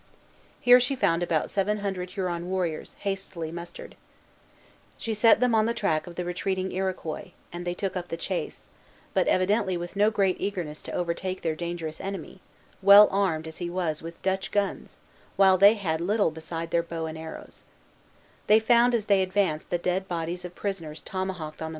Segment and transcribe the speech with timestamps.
[0.59, 3.93] Here she found about seven hundred Huron warriors, hastily mustered.
[4.97, 8.17] She set them on the track of the retreating Iroquois, and they took up the
[8.17, 8.69] chase,
[9.13, 12.41] but evidently with no great eagerness to overtake their dangerous enemy,
[12.81, 14.95] well armed as he was with Dutch guns,
[15.35, 17.61] while they had little beside their bows and arrows.